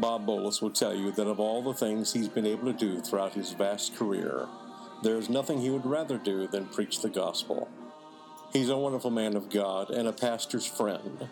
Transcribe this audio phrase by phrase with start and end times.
[0.00, 3.00] Bob Bolois will tell you that of all the things he's been able to do
[3.00, 4.48] throughout his vast career,
[5.02, 7.68] there is nothing he would rather do than preach the gospel.
[8.52, 11.28] He's a wonderful man of God and a pastor's friend.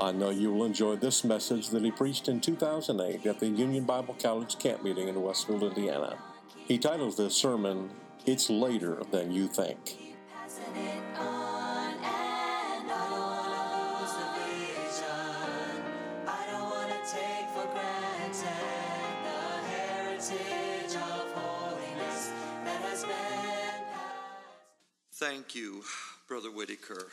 [0.00, 3.84] I know you will enjoy this message that he preached in 2008 at the Union
[3.84, 6.18] Bible College camp meeting in Westfield, Indiana.
[6.66, 7.90] He titles this sermon,
[8.24, 10.05] It's Later Than You Think.
[25.56, 25.82] You,
[26.28, 27.08] Brother Whitaker.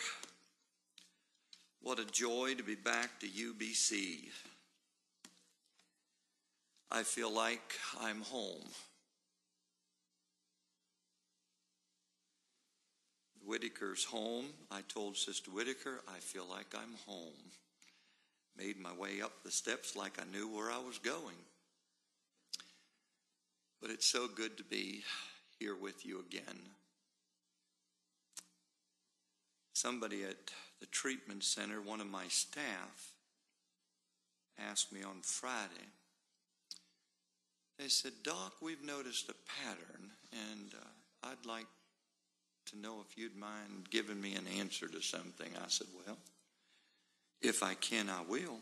[1.81, 4.25] What a joy to be back to UBC.
[6.91, 8.67] I feel like I'm home.
[13.45, 14.45] Whitaker's home.
[14.69, 17.51] I told Sister Whitaker, I feel like I'm home.
[18.57, 21.35] Made my way up the steps like I knew where I was going.
[23.81, 25.03] But it's so good to be
[25.59, 26.59] here with you again.
[29.83, 30.37] Somebody at
[30.79, 33.11] the treatment center, one of my staff,
[34.57, 35.89] asked me on Friday.
[37.77, 41.65] They said, Doc, we've noticed a pattern, and uh, I'd like
[42.67, 45.49] to know if you'd mind giving me an answer to something.
[45.57, 46.17] I said, Well,
[47.41, 48.59] if I can, I will.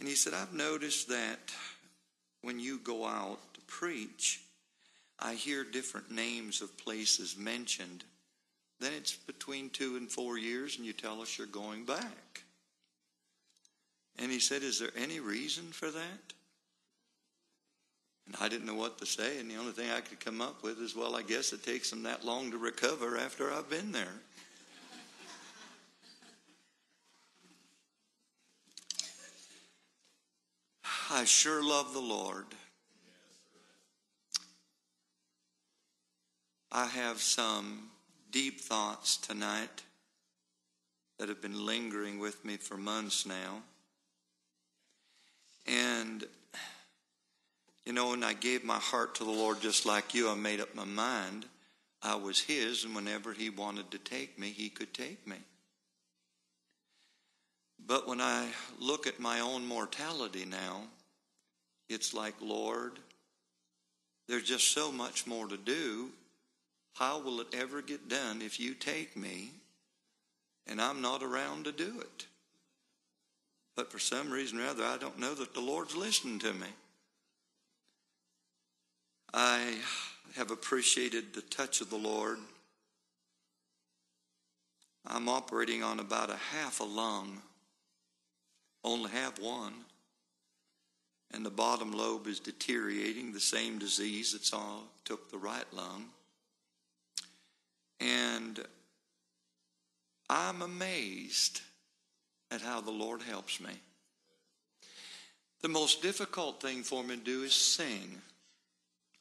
[0.00, 1.52] And he said, I've noticed that
[2.42, 4.40] when you go out to preach,
[5.20, 8.02] I hear different names of places mentioned.
[8.80, 12.44] Then it's between two and four years, and you tell us you're going back.
[14.18, 16.32] And he said, Is there any reason for that?
[18.26, 20.62] And I didn't know what to say, and the only thing I could come up
[20.62, 23.92] with is, Well, I guess it takes them that long to recover after I've been
[23.92, 24.20] there.
[31.12, 32.46] I sure love the Lord.
[36.70, 37.90] I have some
[38.30, 39.82] deep thoughts tonight
[41.18, 43.62] that have been lingering with me for months now.
[45.66, 46.24] And,
[47.84, 50.60] you know, when I gave my heart to the Lord just like you, I made
[50.60, 51.46] up my mind
[52.02, 55.36] I was His, and whenever He wanted to take me, He could take me.
[57.86, 58.48] But when I
[58.78, 60.84] look at my own mortality now,
[61.88, 62.98] it's like, Lord,
[64.28, 66.10] there's just so much more to do.
[66.94, 69.52] How will it ever get done if you take me
[70.66, 72.26] and I'm not around to do it?
[73.76, 76.66] But for some reason or other, I don't know that the Lord's listening to me.
[79.32, 79.76] I
[80.36, 82.38] have appreciated the touch of the Lord.
[85.06, 87.40] I'm operating on about a half a lung,
[88.84, 89.72] only have one
[91.32, 96.06] and the bottom lobe is deteriorating, the same disease that's all took the right lung.
[98.00, 98.60] And
[100.28, 101.60] I'm amazed
[102.50, 103.72] at how the Lord helps me.
[105.62, 108.18] The most difficult thing for me to do is sing.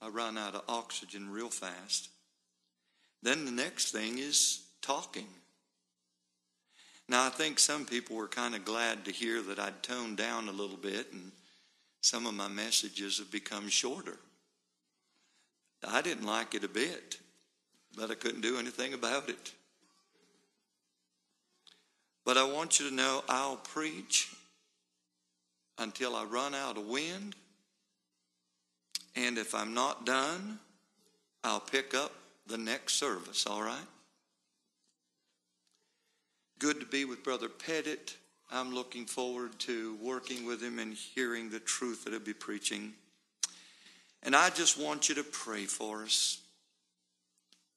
[0.01, 2.09] I run out of oxygen real fast.
[3.21, 5.27] Then the next thing is talking.
[7.09, 10.47] Now, I think some people were kind of glad to hear that I'd toned down
[10.47, 11.31] a little bit and
[12.01, 14.17] some of my messages have become shorter.
[15.85, 17.17] I didn't like it a bit,
[17.97, 19.53] but I couldn't do anything about it.
[22.25, 24.33] But I want you to know I'll preach
[25.77, 27.35] until I run out of wind.
[29.15, 30.59] And if I'm not done,
[31.43, 32.11] I'll pick up
[32.47, 33.77] the next service, all right?
[36.59, 38.17] Good to be with Brother Pettit.
[38.51, 42.93] I'm looking forward to working with him and hearing the truth that he'll be preaching.
[44.23, 46.41] And I just want you to pray for us.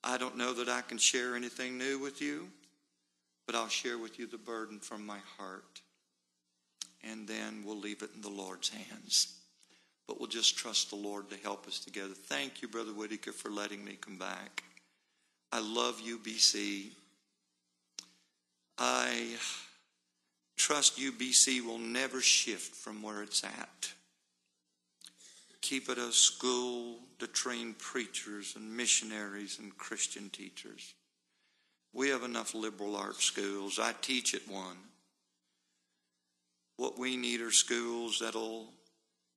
[0.04, 2.48] I don't know that I can share anything new with you,
[3.46, 5.80] but I'll share with you the burden from my heart.
[7.04, 9.38] and then we'll leave it in the Lord's hands.
[10.06, 12.14] But we'll just trust the Lord to help us together.
[12.14, 14.62] Thank you, Brother Whitaker, for letting me come back.
[15.50, 16.90] I love UBC.
[18.78, 19.36] I
[20.56, 23.92] trust UBC will never shift from where it's at.
[25.62, 30.94] Keep it a school to train preachers and missionaries and Christian teachers.
[31.92, 33.78] We have enough liberal arts schools.
[33.78, 34.76] I teach at one.
[36.76, 38.72] What we need are schools that'll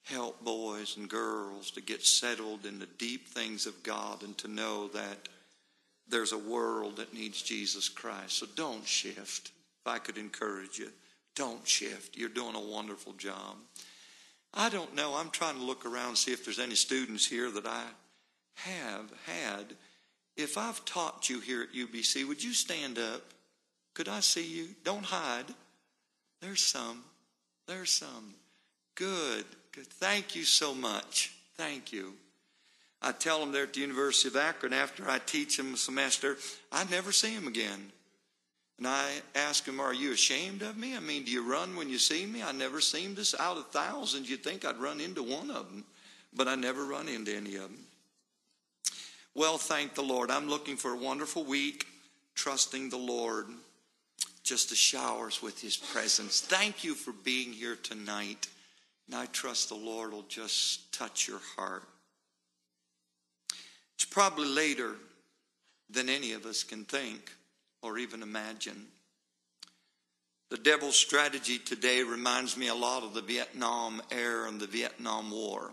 [0.04, 4.48] help boys and girls to get settled in the deep things of God and to
[4.48, 5.30] know that
[6.07, 8.39] there's a world that needs Jesus Christ.
[8.39, 9.51] So don't shift.
[9.81, 10.89] If I could encourage you,
[11.36, 12.16] don't shift.
[12.18, 13.57] You're doing a wonderful job.
[14.56, 15.16] I don't know.
[15.16, 17.84] I'm trying to look around see if there's any students here that I
[18.56, 19.75] have had.
[20.38, 23.22] If I've taught you here at UBC, would you stand up?
[23.94, 24.68] Could I see you?
[24.84, 25.46] Don't hide.
[26.42, 27.04] There's some.
[27.68, 28.36] There's some.
[28.96, 29.46] Good.
[29.72, 29.88] Good.
[29.88, 31.34] Thank you so much.
[31.57, 32.13] Thank you.
[33.02, 36.38] I tell them there at the University of Akron after I teach them a semester,
[36.72, 37.92] I never see them again.
[38.77, 40.95] And I ask them, Are you ashamed of me?
[40.95, 42.44] I mean, do you run when you see me?
[42.44, 43.42] I never seem to.
[43.42, 45.86] Out of thousands, you'd think I'd run into one of them,
[46.33, 47.80] but I never run into any of them.
[49.33, 50.31] Well, thank the Lord.
[50.31, 51.88] I'm looking for a wonderful week,
[52.36, 53.48] trusting the Lord
[54.44, 56.42] just to shower us with His presence.
[56.42, 58.48] Thank you for being here tonight.
[59.07, 61.83] And I trust the Lord will just touch your heart.
[63.95, 64.95] It's probably later
[65.89, 67.31] than any of us can think
[67.86, 68.88] or even imagine.
[70.50, 75.30] The devil's strategy today reminds me a lot of the Vietnam era and the Vietnam
[75.32, 75.72] War.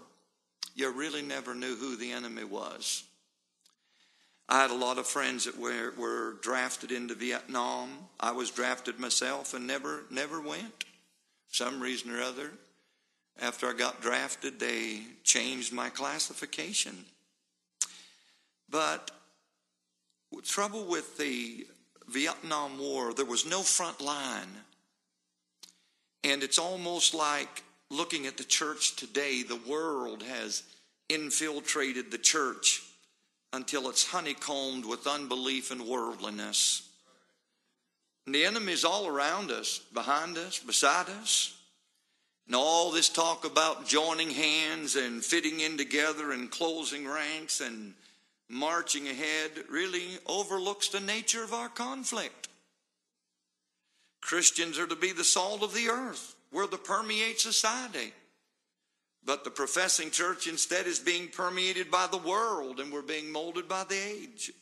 [0.75, 3.05] You really never knew who the enemy was.
[4.49, 7.91] I had a lot of friends that were, were drafted into Vietnam.
[8.20, 10.85] I was drafted myself and never never went.
[11.50, 12.50] Some reason or other.
[13.41, 17.05] After I got drafted, they changed my classification.
[18.69, 19.11] But
[20.44, 21.67] trouble with the
[22.12, 24.49] Vietnam War, there was no front line.
[26.25, 30.62] And it's almost like looking at the church today, the world has
[31.09, 32.82] infiltrated the church
[33.53, 36.88] until it's honeycombed with unbelief and worldliness.
[38.26, 41.55] And the enemy's all around us, behind us, beside us.
[42.47, 47.94] And all this talk about joining hands and fitting in together and closing ranks and
[48.52, 52.49] marching ahead really overlooks the nature of our conflict.
[54.20, 56.37] Christians are to be the salt of the earth.
[56.52, 58.12] We're to permeate society.
[59.25, 63.69] But the professing church instead is being permeated by the world and we're being molded
[63.69, 64.52] by the age.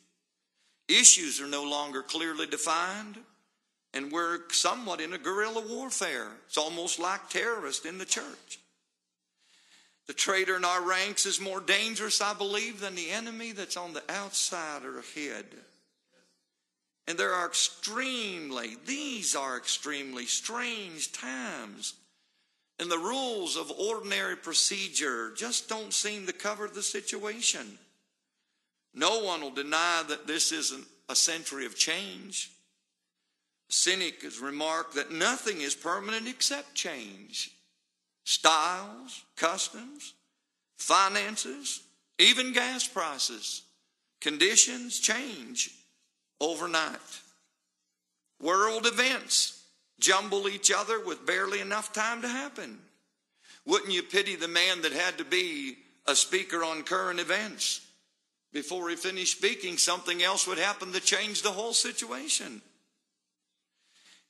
[0.88, 3.18] Issues are no longer clearly defined
[3.92, 6.28] and we're somewhat in a guerrilla warfare.
[6.46, 8.60] It's almost like terrorists in the church.
[10.10, 13.92] The traitor in our ranks is more dangerous, I believe, than the enemy that's on
[13.92, 15.44] the outside or ahead.
[17.06, 21.94] And there are extremely, these are extremely strange times.
[22.80, 27.78] And the rules of ordinary procedure just don't seem to cover the situation.
[28.92, 32.50] No one will deny that this isn't a century of change.
[33.70, 37.52] A cynic has remarked that nothing is permanent except change.
[38.30, 40.14] Styles, customs,
[40.78, 41.82] finances,
[42.20, 43.62] even gas prices,
[44.20, 45.74] conditions change
[46.40, 47.00] overnight.
[48.40, 49.64] World events
[49.98, 52.78] jumble each other with barely enough time to happen.
[53.66, 57.84] Wouldn't you pity the man that had to be a speaker on current events?
[58.52, 62.62] Before he finished speaking, something else would happen to change the whole situation.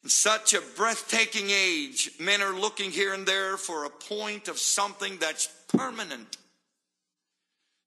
[0.03, 4.59] In such a breathtaking age, men are looking here and there for a point of
[4.59, 6.39] something that's permanent.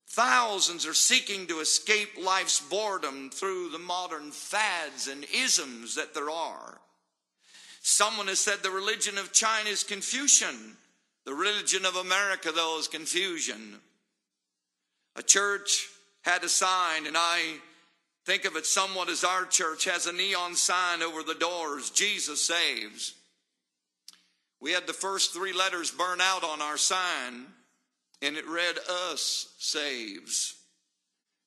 [0.06, 6.30] Thousands are seeking to escape life's boredom through the modern fads and isms that there
[6.30, 6.80] are.
[7.82, 10.76] Someone has said the religion of China is Confucian.
[11.24, 13.80] The religion of America, though, is confusion.
[15.16, 15.88] A church
[16.22, 17.56] had a sign, and I
[18.26, 22.46] think of it somewhat as our church has a neon sign over the doors Jesus
[22.46, 23.14] saves.
[24.60, 27.46] We had the first three letters burn out on our sign,
[28.22, 28.76] and it read,
[29.12, 30.54] Us saves.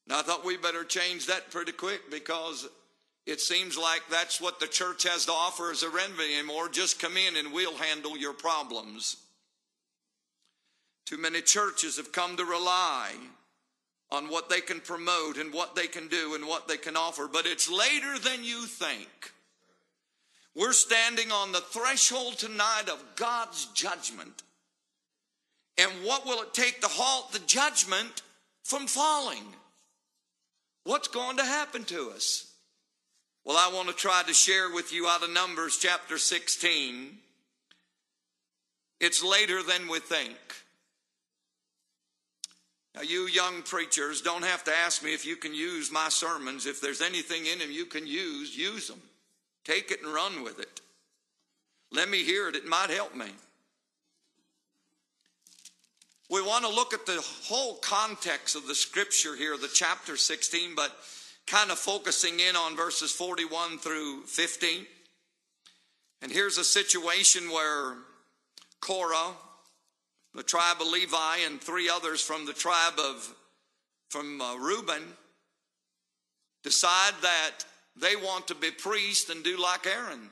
[0.08, 2.68] Now, I thought we better change that pretty quick because
[3.26, 6.70] it seems like that's what the church has to offer as a remedy anymore.
[6.70, 9.18] Just come in and we'll handle your problems.
[11.06, 13.12] Too many churches have come to rely
[14.12, 17.28] on what they can promote and what they can do and what they can offer,
[17.32, 19.08] but it's later than you think.
[20.56, 24.44] We're standing on the threshold tonight of God's judgment.
[25.78, 28.24] And what will it take to halt the judgment
[28.64, 29.44] from falling?
[30.84, 32.52] What's going to happen to us?
[33.46, 37.18] Well, I want to try to share with you out of Numbers chapter 16.
[39.00, 40.36] It's later than we think.
[42.98, 46.66] Now, you young preachers don't have to ask me if you can use my sermons.
[46.66, 49.00] If there's anything in them you can use, use them.
[49.64, 50.82] Take it and run with it.
[51.92, 53.28] Let me hear it, it might help me.
[56.32, 60.74] We want to look at the whole context of the scripture here, the chapter 16,
[60.76, 60.92] but
[61.46, 64.88] kind of focusing in on verses 41 through 15.
[66.24, 67.94] And here's a situation where
[68.82, 69.34] Korah,
[70.38, 73.34] the tribe of Levi, and three others from the tribe of
[74.10, 75.02] from uh, Reuben
[76.64, 77.66] decide that
[78.00, 80.30] they want to be priests and do like Aaron.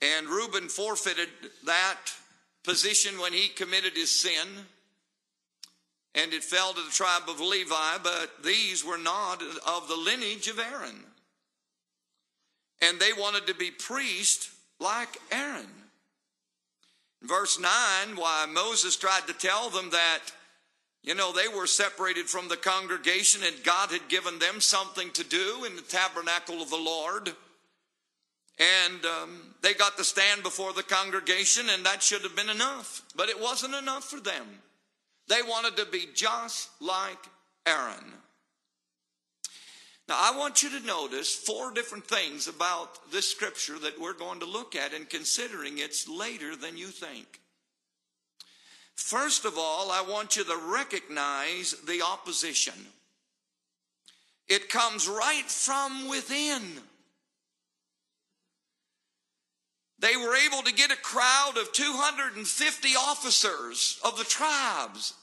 [0.00, 1.28] And Reuben forfeited
[1.66, 1.98] that
[2.62, 4.48] position when he committed his sin,
[6.14, 10.46] and it fell to the tribe of Levi, but these were not of the lineage
[10.46, 11.04] of Aaron.
[12.80, 15.81] And they wanted to be priests like Aaron.
[17.22, 17.70] In verse 9,
[18.16, 20.20] why Moses tried to tell them that,
[21.04, 25.24] you know, they were separated from the congregation and God had given them something to
[25.24, 27.30] do in the tabernacle of the Lord.
[28.58, 33.02] And um, they got to stand before the congregation, and that should have been enough.
[33.16, 34.46] But it wasn't enough for them.
[35.28, 37.18] They wanted to be just like
[37.66, 38.12] Aaron.
[40.08, 44.40] Now, I want you to notice four different things about this scripture that we're going
[44.40, 47.40] to look at and considering it's later than you think.
[48.94, 52.74] First of all, I want you to recognize the opposition.
[54.48, 56.62] It comes right from within.
[59.98, 65.14] They were able to get a crowd of 250 officers of the tribes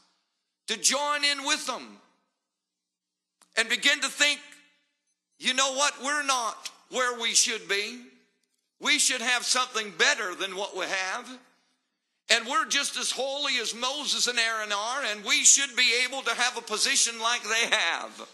[0.67, 1.97] to join in with them
[3.57, 4.39] and begin to think,
[5.39, 5.93] you know what?
[6.03, 8.01] We're not where we should be.
[8.81, 11.39] We should have something better than what we have.
[12.31, 16.21] And we're just as holy as Moses and Aaron are, and we should be able
[16.21, 18.29] to have a position like they have.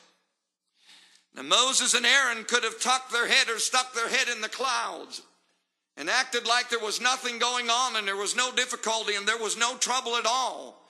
[1.35, 4.49] Now, Moses and Aaron could have tucked their head or stuck their head in the
[4.49, 5.21] clouds
[5.97, 9.37] and acted like there was nothing going on and there was no difficulty and there
[9.37, 10.81] was no trouble at all.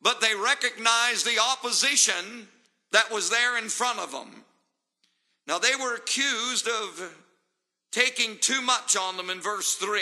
[0.00, 2.48] But they recognized the opposition
[2.92, 4.41] that was there in front of them.
[5.46, 7.16] Now, they were accused of
[7.90, 10.00] taking too much on them in verse 3.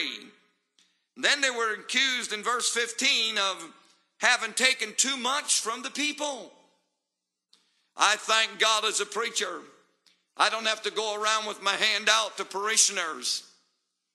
[1.17, 3.73] Then they were accused in verse 15 of
[4.19, 6.53] having taken too much from the people.
[7.97, 9.61] I thank God as a preacher,
[10.37, 13.43] I don't have to go around with my hand out to parishioners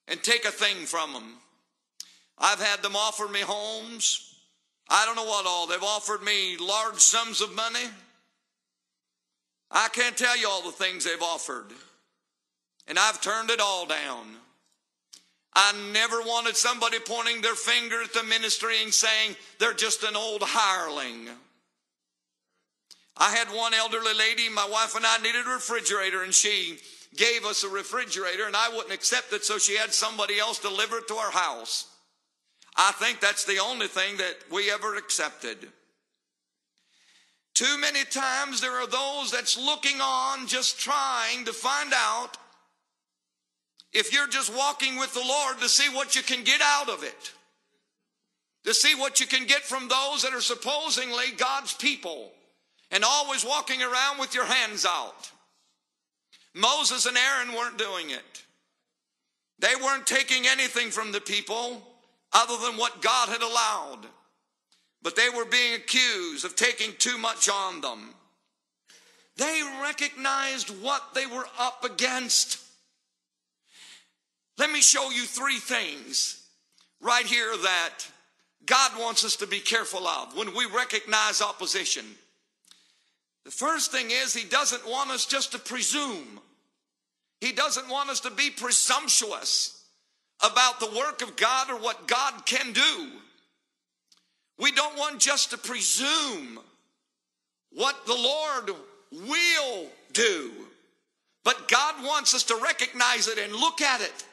[0.08, 1.34] and take a thing from them.
[2.38, 4.36] I've had them offer me homes.
[4.90, 5.68] I don't know what all.
[5.68, 7.86] They've offered me large sums of money.
[9.72, 11.72] I can't tell you all the things they've offered.
[12.88, 14.36] And I've turned it all down.
[15.54, 20.16] I never wanted somebody pointing their finger at the ministry and saying they're just an
[20.16, 21.30] old hireling.
[23.18, 26.78] I had one elderly lady, my wife and I needed a refrigerator, and she
[27.16, 30.98] gave us a refrigerator and I wouldn't accept it, so she had somebody else deliver
[30.98, 31.88] it to our house.
[32.76, 35.70] I think that's the only thing that we ever accepted.
[37.56, 42.38] Too many times there are those that's looking on, just trying to find out
[43.94, 47.04] if you're just walking with the Lord to see what you can get out of
[47.04, 47.32] it,
[48.66, 52.34] to see what you can get from those that are supposedly God's people,
[52.92, 55.32] and always walking around with your hands out.
[56.54, 58.44] Moses and Aaron weren't doing it.
[59.60, 61.88] They weren't taking anything from the people
[62.34, 64.08] other than what God had allowed.
[65.06, 68.10] But they were being accused of taking too much on them.
[69.38, 72.60] They recognized what they were up against.
[74.58, 76.44] Let me show you three things
[77.02, 77.92] right here that
[78.66, 82.06] God wants us to be careful of when we recognize opposition.
[83.44, 86.40] The first thing is, He doesn't want us just to presume.
[87.42, 89.84] He doesn't want us to be presumptuous
[90.44, 93.12] about the work of God or what God can do.
[94.58, 96.60] We don't want just to presume
[97.72, 98.72] what the Lord
[99.12, 100.52] will do.
[101.44, 104.24] But God wants us to recognize it and look at it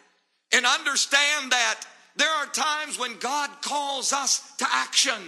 [0.52, 1.80] and understand that
[2.16, 5.20] there are times when God calls us to action.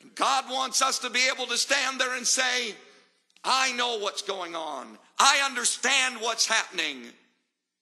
[0.00, 2.74] And God wants us to be able to stand there and say,
[3.44, 4.98] I know what's going on.
[5.18, 7.04] I understand what's happening.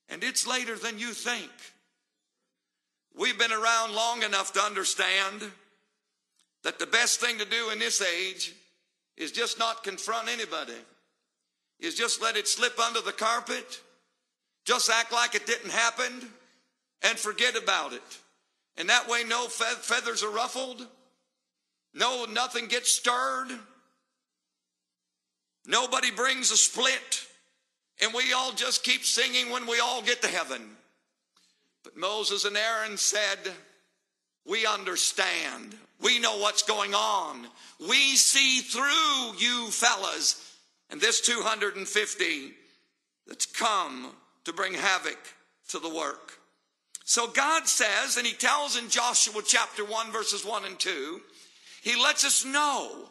[0.09, 1.51] And it's later than you think.
[3.17, 5.43] We've been around long enough to understand
[6.65, 8.55] that the best thing to do in this age
[9.17, 10.75] is just not confront anybody,
[11.79, 13.81] is just let it slip under the carpet,
[14.65, 16.31] just act like it didn't happen,
[17.03, 18.19] and forget about it.
[18.77, 20.87] And that way, no fe- feathers are ruffled,
[21.93, 23.49] no, nothing gets stirred,
[25.67, 27.27] nobody brings a split,
[28.03, 30.63] and we all just keep singing when we all get to heaven.
[31.83, 33.39] But Moses and Aaron said,
[34.47, 35.77] We understand.
[36.03, 37.47] We know what's going on.
[37.81, 40.57] We see through you fellas
[40.91, 42.53] and this 250
[43.27, 44.13] that's come
[44.45, 45.19] to bring havoc
[45.69, 46.33] to the work.
[47.05, 51.21] So God says, and He tells in Joshua chapter 1, verses 1 and 2,
[51.83, 53.09] He lets us know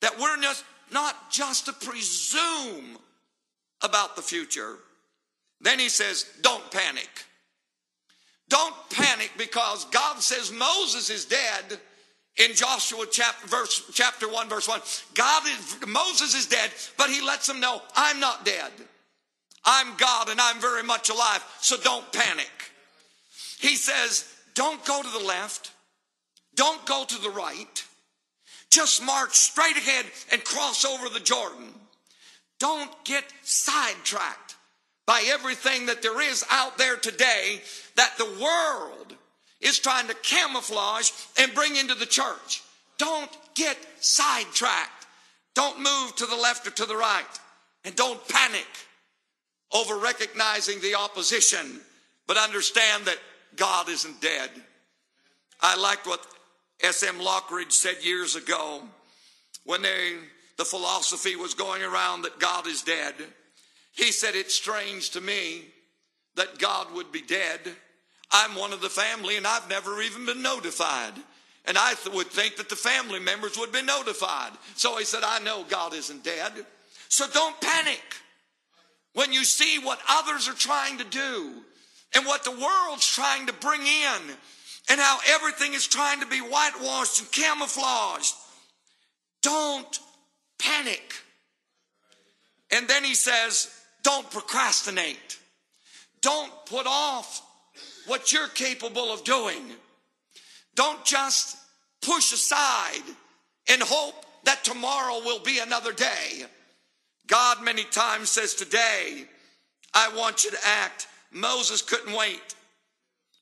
[0.00, 0.36] that we're
[0.90, 2.98] not just to presume
[3.82, 4.76] about the future.
[5.60, 7.08] Then He says, don't panic.
[8.48, 11.78] Don't panic because God says Moses is dead
[12.36, 14.80] in Joshua chapter, verse, chapter 1, verse 1.
[15.14, 18.70] God is, Moses is dead, but he lets them know, I'm not dead.
[19.64, 22.50] I'm God and I'm very much alive, so don't panic.
[23.58, 25.72] He says, don't go to the left,
[26.54, 27.84] don't go to the right,
[28.68, 31.72] just march straight ahead and cross over the Jordan.
[32.58, 34.56] Don't get sidetracked
[35.06, 37.60] by everything that there is out there today
[37.96, 39.14] that the world
[39.60, 42.62] is trying to camouflage and bring into the church.
[42.98, 45.06] Don't get sidetracked.
[45.54, 47.24] Don't move to the left or to the right.
[47.84, 48.66] And don't panic
[49.72, 51.80] over recognizing the opposition,
[52.26, 53.18] but understand that
[53.56, 54.50] God isn't dead.
[55.60, 56.24] I liked what
[56.82, 57.18] S.M.
[57.18, 58.82] Lockridge said years ago
[59.64, 60.14] when they,
[60.58, 63.14] the philosophy was going around that God is dead.
[63.94, 65.62] He said, It's strange to me
[66.36, 67.60] that God would be dead.
[68.30, 71.12] I'm one of the family and I've never even been notified.
[71.66, 74.52] And I th- would think that the family members would be notified.
[74.74, 76.52] So he said, I know God isn't dead.
[77.08, 78.02] So don't panic
[79.14, 81.52] when you see what others are trying to do
[82.14, 84.36] and what the world's trying to bring in
[84.90, 88.34] and how everything is trying to be whitewashed and camouflaged.
[89.42, 89.98] Don't
[90.58, 91.14] panic.
[92.70, 93.70] And then he says,
[94.04, 95.38] don't procrastinate.
[96.20, 97.42] Don't put off
[98.06, 99.62] what you're capable of doing.
[100.76, 101.56] Don't just
[102.00, 103.02] push aside
[103.68, 106.44] and hope that tomorrow will be another day.
[107.26, 109.24] God many times says, Today,
[109.92, 111.08] I want you to act.
[111.32, 112.54] Moses couldn't wait.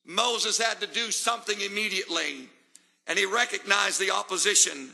[0.05, 2.49] Moses had to do something immediately,
[3.07, 4.91] and he recognized the opposition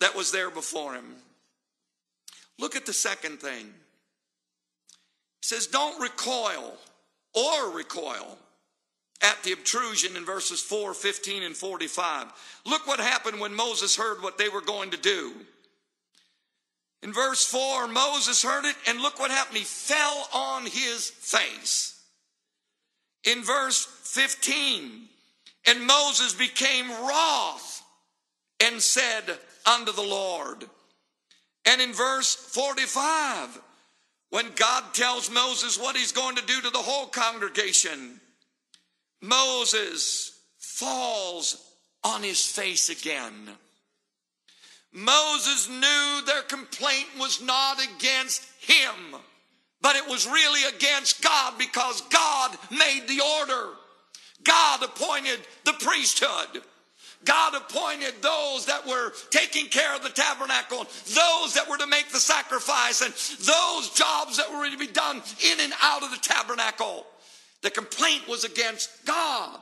[0.00, 1.14] that was there before him.
[2.58, 3.72] Look at the second thing.
[5.42, 6.78] Says, Don't recoil
[7.34, 8.38] or recoil
[9.22, 12.26] at the obtrusion in verses 4, 15, and 45.
[12.66, 15.32] Look what happened when Moses heard what they were going to do.
[17.02, 19.58] In verse 4, Moses heard it, and look what happened.
[19.58, 22.00] He fell on his face.
[23.24, 25.08] In verse 15,
[25.68, 27.82] and Moses became wroth
[28.60, 29.24] and said
[29.66, 30.64] unto the Lord.
[31.64, 33.60] And in verse 45,
[34.32, 38.18] when God tells Moses what he's going to do to the whole congregation,
[39.20, 41.62] Moses falls
[42.02, 43.50] on his face again.
[44.90, 49.20] Moses knew their complaint was not against him,
[49.82, 53.74] but it was really against God because God made the order.
[54.44, 56.62] God appointed the priesthood.
[57.24, 62.10] God appointed those that were taking care of the tabernacle, those that were to make
[62.10, 63.12] the sacrifice, and
[63.44, 67.06] those jobs that were to be done in and out of the tabernacle.
[67.62, 69.60] The complaint was against God.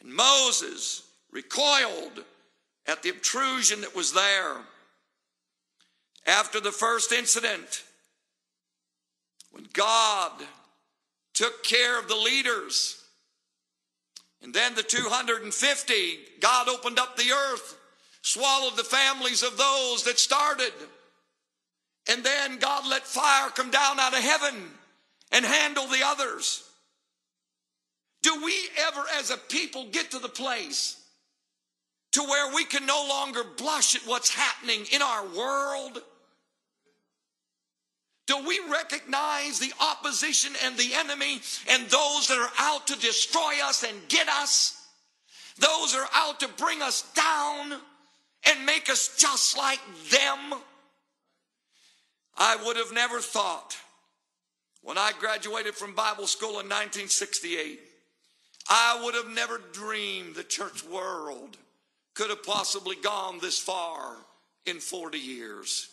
[0.00, 2.24] And Moses recoiled
[2.86, 4.56] at the obtrusion that was there.
[6.26, 7.84] After the first incident,
[9.50, 10.32] when God
[11.32, 13.03] took care of the leaders,
[14.44, 17.78] and then the 250, God opened up the earth,
[18.20, 20.72] swallowed the families of those that started.
[22.10, 24.54] And then God let fire come down out of heaven
[25.32, 26.62] and handle the others.
[28.22, 28.54] Do we
[28.86, 31.00] ever, as a people, get to the place
[32.12, 36.02] to where we can no longer blush at what's happening in our world?
[38.26, 43.54] Do we recognize the opposition and the enemy and those that are out to destroy
[43.64, 44.88] us and get us?
[45.58, 47.80] Those that are out to bring us down
[48.48, 50.60] and make us just like them?
[52.36, 53.76] I would have never thought
[54.82, 57.80] When I graduated from Bible school in 1968,
[58.68, 61.56] I would have never dreamed the church world
[62.12, 64.16] could have possibly gone this far
[64.66, 65.88] in 40 years.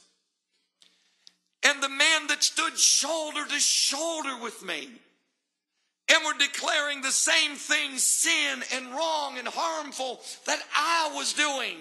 [1.63, 4.89] And the man that stood shoulder to shoulder with me
[6.09, 11.77] and were declaring the same thing sin and wrong and harmful that I was doing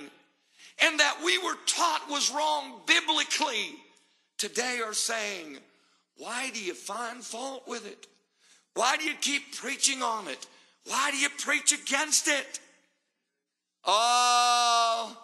[0.83, 3.75] and that we were taught was wrong biblically
[4.39, 5.59] today are saying,
[6.17, 8.07] why do you find fault with it?
[8.75, 10.47] Why do you keep preaching on it?
[10.87, 12.61] Why do you preach against it?
[13.85, 15.17] Oh,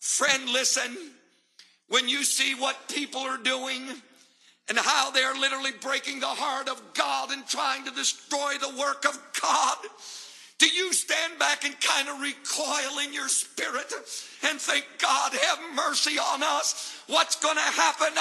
[0.00, 0.96] friend, listen.
[1.90, 3.82] When you see what people are doing
[4.68, 9.04] and how they're literally breaking the heart of God and trying to destroy the work
[9.04, 9.76] of God,
[10.58, 13.92] do you stand back and kind of recoil in your spirit
[14.44, 17.02] and think, God, have mercy on us?
[17.08, 18.12] What's going to happen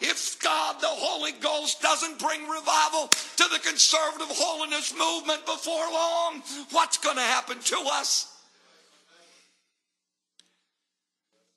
[0.00, 6.42] if God, the Holy Ghost, doesn't bring revival to the conservative holiness movement before long?
[6.70, 8.34] What's going to happen to us?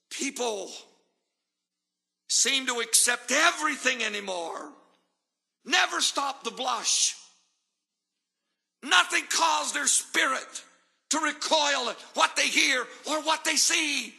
[0.09, 0.69] People
[2.31, 4.71] seem to accept everything anymore.
[5.65, 7.13] Never stop the blush.
[8.81, 10.63] Nothing caused their spirit
[11.09, 14.13] to recoil at what they hear or what they see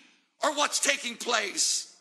[0.44, 1.96] or what's taking place.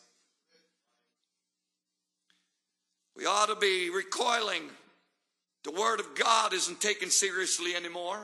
[3.15, 4.63] We ought to be recoiling.
[5.63, 8.19] The Word of God isn't taken seriously anymore.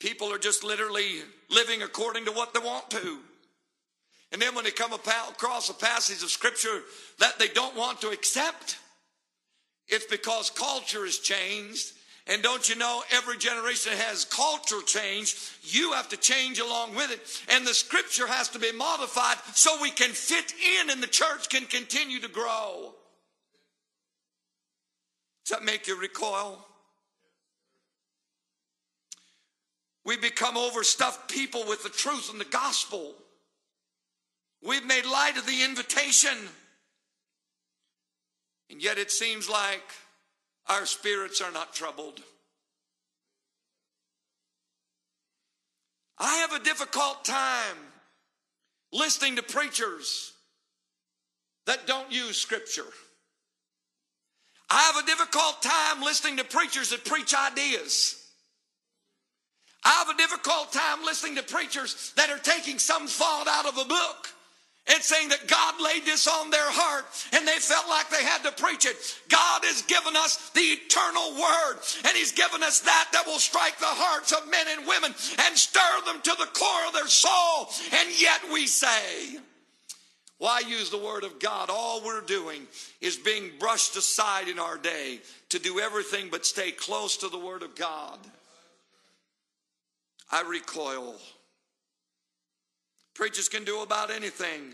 [0.00, 3.20] People are just literally living according to what they want to.
[4.32, 6.82] And then when they come across a passage of Scripture
[7.18, 8.78] that they don't want to accept,
[9.88, 11.92] it's because culture has changed.
[12.26, 15.34] And don't you know, every generation has culture change.
[15.62, 17.20] You have to change along with it.
[17.52, 21.48] And the scripture has to be modified so we can fit in and the church
[21.48, 22.94] can continue to grow.
[25.44, 26.64] Does that make you recoil?
[30.04, 33.14] We become overstuffed people with the truth and the gospel.
[34.62, 36.36] We've made light of the invitation.
[38.70, 39.82] And yet it seems like
[40.68, 42.20] our spirits are not troubled.
[46.18, 47.76] I have a difficult time
[48.92, 50.32] listening to preachers
[51.66, 52.84] that don't use scripture.
[54.68, 58.16] I have a difficult time listening to preachers that preach ideas.
[59.82, 63.78] I have a difficult time listening to preachers that are taking some thought out of
[63.78, 64.28] a book
[64.90, 68.42] it's saying that God laid this on their heart and they felt like they had
[68.44, 68.96] to preach it.
[69.28, 73.78] God has given us the eternal word and He's given us that that will strike
[73.78, 75.14] the hearts of men and women
[75.46, 77.68] and stir them to the core of their soul.
[77.92, 79.38] And yet we say,
[80.38, 81.68] why use the word of God?
[81.70, 82.66] All we're doing
[83.02, 87.38] is being brushed aside in our day to do everything but stay close to the
[87.38, 88.18] word of God.
[90.32, 91.16] I recoil.
[93.14, 94.72] Preachers can do about anything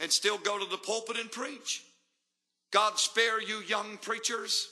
[0.00, 1.82] and still go to the pulpit and preach.
[2.70, 4.68] God spare you, young preachers,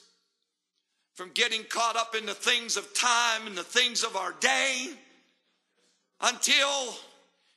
[1.14, 4.88] from getting caught up in the things of time and the things of our day
[6.21, 6.95] until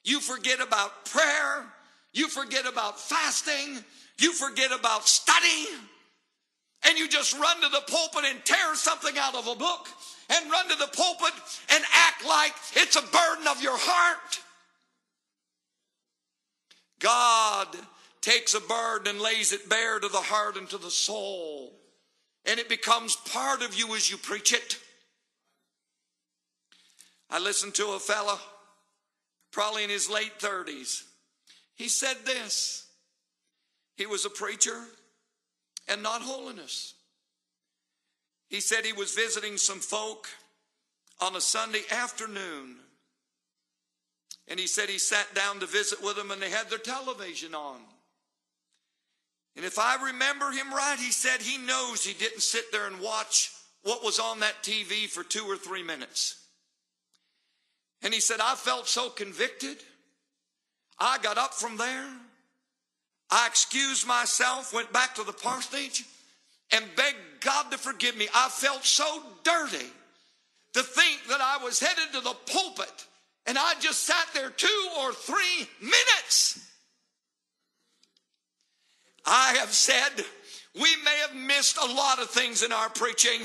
[0.03, 1.65] you forget about prayer,
[2.13, 3.83] you forget about fasting,
[4.19, 5.67] you forget about study,
[6.87, 9.87] and you just run to the pulpit and tear something out of a book
[10.29, 11.33] and run to the pulpit
[11.69, 14.39] and act like it's a burden of your heart.
[16.99, 17.67] God
[18.21, 21.73] takes a burden and lays it bare to the heart and to the soul.
[22.45, 24.77] And it becomes part of you as you preach it.
[27.29, 28.39] I listened to a fella,
[29.51, 31.03] probably in his late 30s.
[31.75, 32.87] He said this
[33.95, 34.81] He was a preacher
[35.87, 36.93] and not holiness.
[38.49, 40.27] He said he was visiting some folk
[41.19, 42.77] on a Sunday afternoon
[44.47, 47.53] and he said he sat down to visit with them and they had their television
[47.53, 47.79] on.
[49.55, 52.99] And if I remember him right, he said he knows he didn't sit there and
[52.99, 53.51] watch
[53.83, 56.39] what was on that TV for two or three minutes.
[58.03, 59.77] And he said, I felt so convicted.
[60.99, 62.05] I got up from there.
[63.31, 66.05] I excused myself, went back to the parsonage,
[66.71, 68.27] and begged God to forgive me.
[68.33, 69.87] I felt so dirty
[70.73, 73.06] to think that I was headed to the pulpit
[73.47, 76.63] and I just sat there two or three minutes.
[79.25, 80.25] I have said
[80.75, 83.41] we may have missed a lot of things in our preaching.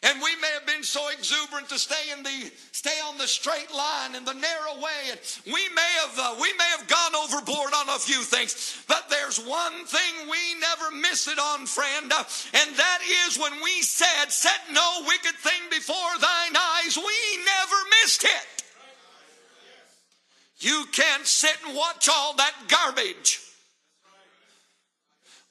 [0.00, 3.74] And we may have been so exuberant to stay in the stay on the straight
[3.74, 7.72] line and the narrow way, and we may have uh, we may have gone overboard
[7.74, 12.22] on a few things, but there's one thing we never miss it on, friend, uh,
[12.54, 17.78] and that is when we said, "Set no wicked thing before thine eyes." We never
[18.04, 18.57] missed it.
[20.60, 23.40] You can't sit and watch all that garbage.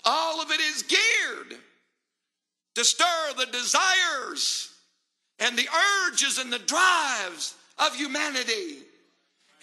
[0.04, 1.60] All of it is geared
[2.76, 4.74] to stir the desires
[5.40, 5.68] and the
[6.08, 8.80] urges and the drives of humanity.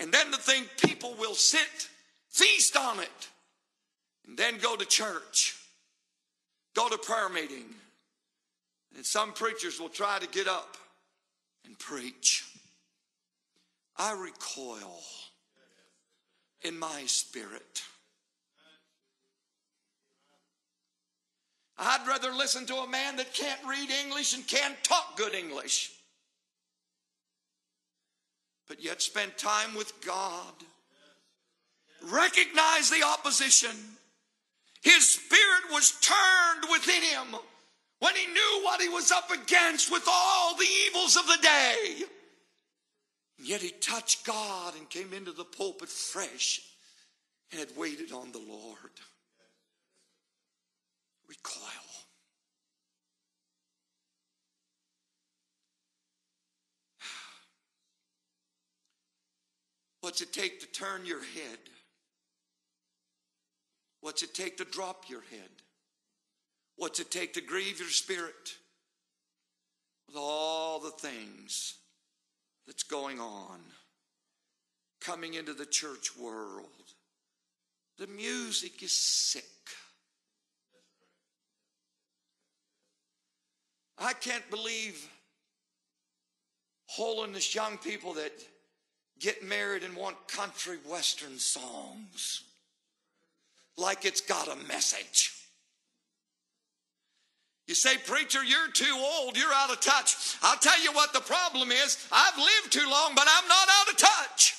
[0.00, 1.88] And then to think people will sit,
[2.30, 3.28] feast on it,
[4.26, 5.57] and then go to church,
[6.74, 7.66] go to prayer meeting.
[8.96, 10.76] And some preachers will try to get up
[11.64, 12.44] and preach.
[13.96, 15.02] I recoil
[16.64, 17.83] in my spirit.
[21.77, 25.92] I'd rather listen to a man that can't read English and can't talk good English,
[28.68, 30.55] but yet spend time with God.
[32.11, 33.74] Recognize the opposition.
[34.83, 37.40] His spirit was turned within him
[37.98, 42.05] when he knew what he was up against with all the evils of the day.
[43.38, 46.61] And yet he touched God and came into the pulpit fresh
[47.51, 48.77] and had waited on the Lord.
[51.29, 51.62] Recoil.
[60.01, 61.59] What's it take to turn your head?
[64.01, 65.51] What's it take to drop your head?
[66.77, 68.59] What's it take to grieve your spirit?
[70.07, 71.79] With all the things
[72.66, 73.61] that's going on
[75.00, 76.66] coming into the church world.
[77.98, 79.44] The music is sick.
[83.98, 85.09] I can't believe
[86.87, 88.33] holiness young people that
[89.20, 92.42] get married and want country western songs
[93.77, 95.34] like it's got a message.
[97.66, 100.37] You say, Preacher, you're too old, you're out of touch.
[100.42, 102.07] I'll tell you what the problem is.
[102.12, 104.55] I've lived too long, but I'm not out of touch.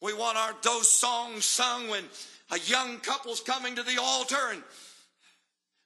[0.00, 2.04] We want our those songs sung when
[2.50, 4.62] a young couple's coming to the altar and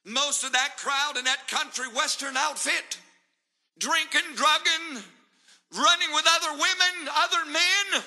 [0.05, 2.99] most of that crowd in that country western outfit,
[3.79, 5.03] drinking, drugging,
[5.73, 8.03] running with other women, other men,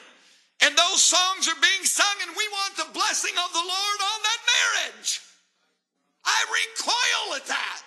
[0.61, 4.19] and those songs are being sung, and we want the blessing of the Lord on
[4.23, 4.41] that
[4.93, 5.21] marriage.
[6.23, 6.45] I
[6.77, 7.81] recoil at that.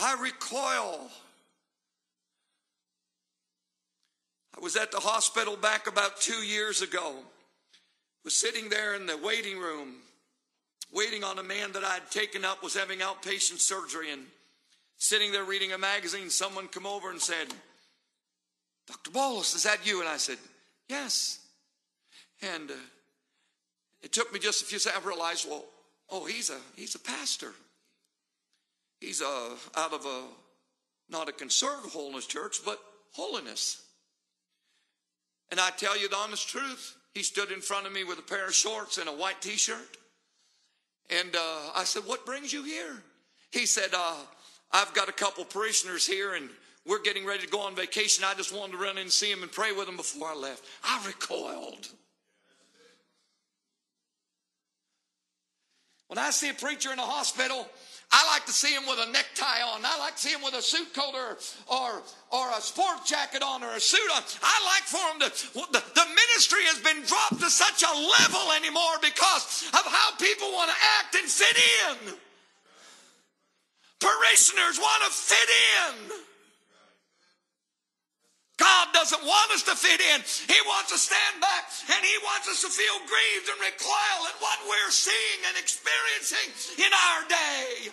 [0.00, 1.10] I recoil.
[4.56, 7.14] I was at the hospital back about two years ago.
[8.24, 9.94] Was sitting there in the waiting room,
[10.92, 14.22] waiting on a man that I'd taken up was having outpatient surgery, and
[14.98, 16.30] sitting there reading a magazine.
[16.30, 17.48] Someone come over and said,
[18.86, 19.10] "Dr.
[19.10, 20.38] Bolois, is that you?" And I said,
[20.88, 21.40] "Yes."
[22.42, 22.74] And uh,
[24.02, 25.04] it took me just a few seconds.
[25.04, 25.64] I realized, well,
[26.10, 27.52] oh, he's a he's a pastor.
[29.00, 30.22] He's a out of a
[31.10, 32.78] not a conservative holiness church, but
[33.12, 33.82] holiness.
[35.50, 38.22] And I tell you the honest truth, he stood in front of me with a
[38.22, 39.96] pair of shorts and a white t-shirt.
[41.10, 43.02] And uh, I said, What brings you here?
[43.50, 44.16] He said, uh,
[44.72, 46.48] I've got a couple parishioners here and
[46.86, 48.24] we're getting ready to go on vacation.
[48.24, 50.34] I just wanted to run in and see them and pray with them before I
[50.34, 50.64] left.
[50.84, 51.88] I recoiled.
[56.08, 57.68] When I see a preacher in a hospital,
[58.10, 59.84] I like to see him with a necktie on.
[59.84, 61.36] I like to see him with a suit coat or,
[61.68, 62.02] or,
[62.32, 64.22] or a sport jacket on or a suit on.
[64.40, 68.52] I like for him to, the, the ministry has been dropped to such a level
[68.56, 72.14] anymore because of how people want to act and fit in.
[74.00, 75.94] Parishioners want to fit in.
[78.58, 80.20] God doesn't want us to fit in.
[80.22, 84.36] He wants to stand back and He wants us to feel grieved and recoil at
[84.42, 87.90] what we're seeing and experiencing in our day.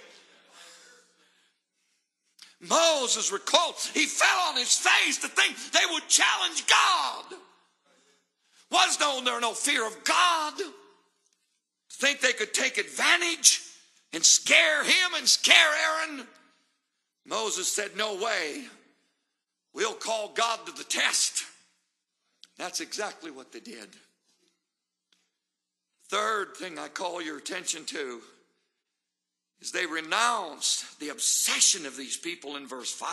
[2.62, 3.76] Moses recoiled.
[3.94, 7.26] He fell on his face to think they would challenge God.
[8.72, 10.58] Was no there no fear of God?
[10.58, 10.74] To
[11.92, 13.62] Think they could take advantage
[14.16, 15.56] and scare him and scare
[16.08, 16.26] Aaron?
[17.26, 18.64] Moses said, No way.
[19.74, 21.44] We'll call God to the test.
[22.58, 23.90] That's exactly what they did.
[26.10, 28.22] Third thing I call your attention to
[29.60, 33.12] is they renounced the obsession of these people in verse 5.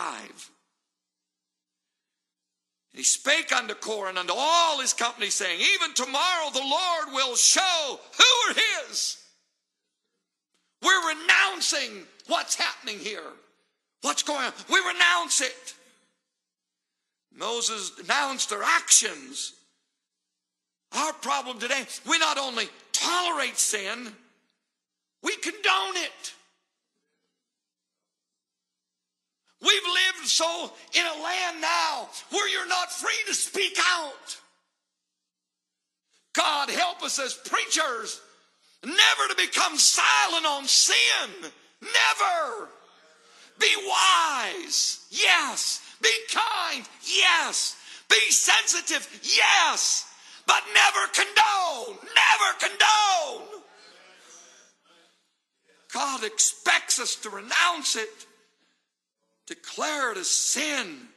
[2.93, 7.15] And he spake unto Korah and unto all his company, saying, Even tomorrow the Lord
[7.15, 8.55] will show who are
[8.87, 9.22] his.
[10.83, 13.23] We're renouncing what's happening here.
[14.03, 14.53] What's going on?
[14.69, 15.75] We renounce it.
[17.35, 19.53] Moses denounced their actions.
[20.95, 24.13] Our problem today, we not only tolerate sin,
[25.23, 26.35] we condone it.
[29.61, 34.37] We've lived so in a land now where you're not free to speak out.
[36.35, 38.21] God help us as preachers
[38.85, 41.51] never to become silent on sin.
[41.81, 42.69] Never.
[43.59, 45.07] Be wise.
[45.11, 45.81] Yes.
[46.03, 46.85] Be kind.
[47.05, 47.77] Yes.
[48.09, 49.09] Be sensitive.
[49.23, 50.07] Yes.
[50.47, 51.99] But never condone.
[52.15, 53.63] Never condone.
[55.93, 58.27] God expects us to renounce it
[59.47, 61.09] declare it as sin.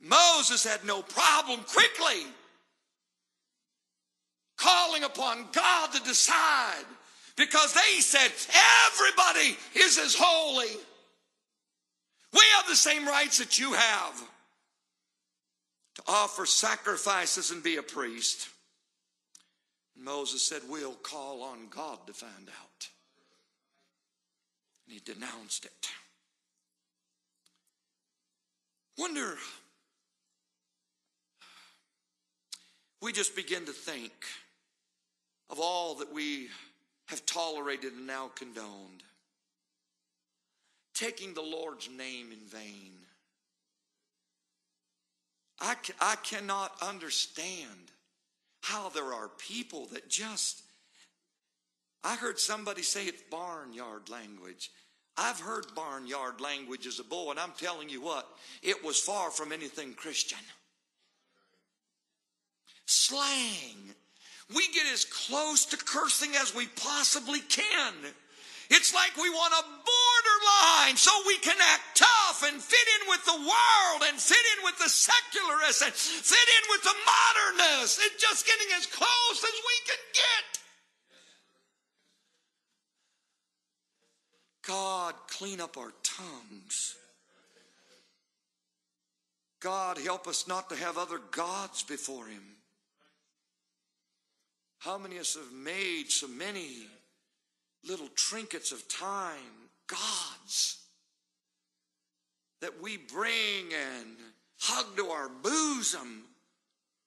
[0.00, 2.26] Moses had no problem quickly
[4.58, 6.84] calling upon God to decide
[7.36, 8.30] because they said
[8.90, 10.76] everybody is as holy.
[12.32, 14.22] We have the same rights that you have
[15.94, 18.48] to offer sacrifices and be a priest.
[19.96, 22.88] Moses said, We'll call on God to find out.
[24.86, 25.88] And he denounced it.
[28.98, 29.36] Wonder,
[33.00, 34.12] we just begin to think
[35.50, 36.48] of all that we
[37.06, 39.02] have tolerated and now condoned.
[40.94, 42.92] Taking the Lord's name in vain.
[45.60, 47.92] I, I cannot understand
[48.62, 50.62] how there are people that just,
[52.04, 54.70] I heard somebody say it's barnyard language.
[55.16, 58.28] I've heard barnyard language as a boy, and I'm telling you what,
[58.62, 60.38] it was far from anything Christian.
[62.86, 63.94] Slang.
[64.54, 67.94] We get as close to cursing as we possibly can.
[68.70, 73.24] It's like we want a borderline so we can act tough and fit in with
[73.24, 77.98] the world and fit in with the secularists and fit in with the modernists.
[78.04, 80.58] It's just getting as close as we can get.
[84.66, 86.94] God, clean up our tongues.
[89.60, 92.57] God, help us not to have other gods before Him.
[94.78, 96.86] How many of us have made so many
[97.86, 100.78] little trinkets of time, gods,
[102.60, 104.16] that we bring and
[104.58, 106.24] hug to our bosom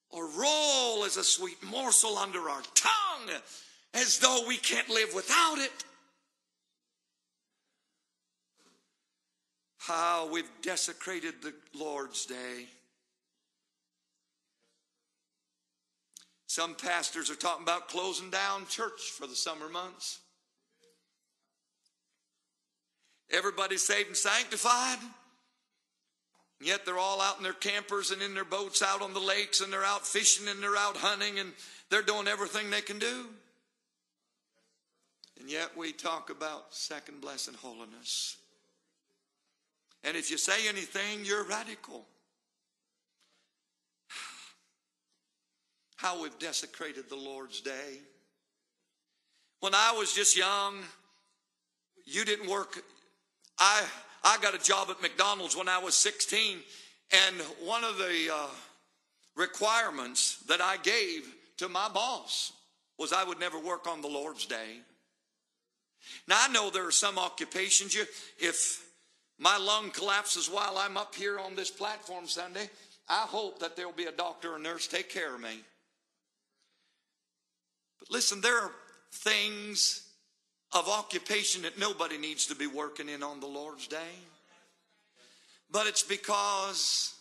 [0.10, 3.42] or roll as a sweet morsel under our tongue
[3.94, 5.72] as though we can't live without it?
[9.82, 12.68] how we've desecrated the Lord's day.
[16.52, 20.20] Some pastors are talking about closing down church for the summer months.
[23.32, 24.98] Everybody's saved and sanctified.
[26.60, 29.62] Yet they're all out in their campers and in their boats out on the lakes
[29.62, 31.54] and they're out fishing and they're out hunting and
[31.90, 33.28] they're doing everything they can do.
[35.40, 38.36] And yet we talk about second blessing holiness.
[40.04, 42.06] And if you say anything, you're radical.
[46.02, 48.00] How we've desecrated the Lord's day.
[49.60, 50.78] When I was just young,
[52.08, 52.84] you didn't work.
[53.60, 53.84] I,
[54.24, 56.58] I got a job at McDonald's when I was 16,
[57.28, 58.48] and one of the uh,
[59.36, 62.52] requirements that I gave to my boss
[62.98, 64.80] was I would never work on the Lord's day.
[66.28, 68.06] Now I know there are some occupations you
[68.40, 68.84] if
[69.38, 72.72] my lung collapses while I'm up here on this platform Sunday,
[73.08, 75.62] I hope that there'll be a doctor or nurse take care of me.
[78.02, 78.72] But listen, there are
[79.12, 80.06] things
[80.74, 84.16] of occupation that nobody needs to be working in on the Lord's day.
[85.72, 87.16] But it's because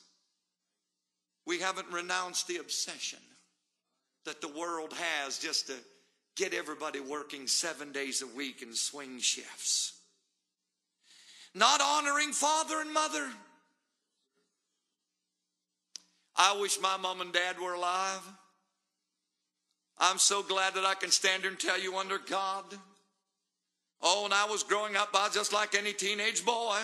[1.46, 3.20] we haven't renounced the obsession
[4.24, 5.74] that the world has just to
[6.36, 10.00] get everybody working seven days a week in swing shifts
[11.54, 13.28] not honoring father and mother.
[16.36, 18.22] I wish my mom and dad were alive.
[20.00, 22.64] I'm so glad that I can stand here and tell you under God.
[24.00, 26.78] Oh, and I was growing up, was just like any teenage boy.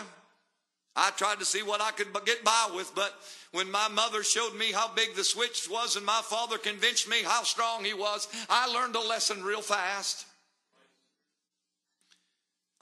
[0.94, 3.14] I tried to see what I could get by with, but
[3.52, 7.22] when my mother showed me how big the switch was and my father convinced me
[7.22, 10.26] how strong he was, I learned a lesson real fast.